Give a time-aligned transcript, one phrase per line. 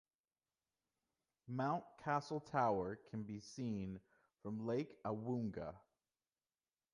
[1.47, 3.99] Mount Castle Tower can be seen
[4.41, 5.75] from Lake Awoonga.